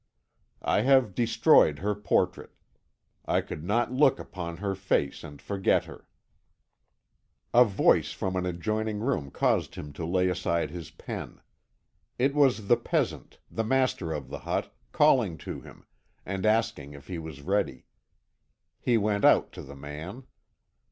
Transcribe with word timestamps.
"I 0.63 0.81
have 0.81 1.13
destroyed 1.13 1.77
her 1.77 1.93
portrait. 1.93 2.55
I 3.25 3.41
could 3.41 3.63
not 3.63 3.91
look 3.91 4.17
upon 4.17 4.57
her 4.57 4.73
face 4.73 5.23
and 5.23 5.39
forget 5.39 5.85
her." 5.85 6.07
A 7.53 7.63
voice 7.65 8.11
from 8.11 8.35
an 8.35 8.43
adjoining 8.47 8.99
room 9.01 9.29
caused 9.29 9.75
him 9.75 9.93
to 9.93 10.03
lay 10.03 10.27
aside 10.27 10.71
his 10.71 10.89
pen. 10.89 11.39
It 12.17 12.33
was 12.33 12.67
the 12.67 12.77
peasant, 12.77 13.37
the 13.51 13.63
master 13.63 14.11
of 14.11 14.29
the 14.29 14.39
hut, 14.39 14.73
calling 14.91 15.37
to 15.45 15.61
him, 15.61 15.85
and 16.25 16.47
asking 16.47 16.93
if 16.93 17.05
he 17.05 17.19
was 17.19 17.43
ready. 17.43 17.85
He 18.79 18.97
went 18.97 19.23
out 19.23 19.51
to 19.51 19.61
the 19.61 19.75
man. 19.75 20.23